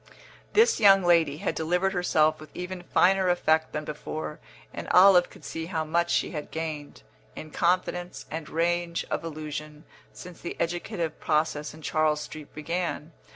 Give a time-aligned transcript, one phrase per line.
[0.53, 4.39] This young lady had delivered herself with even finer effect than before,
[4.73, 7.03] and Olive could see how much she had gained,
[7.35, 13.11] in confidence and range of allusion, since the educative process in Charles Street began.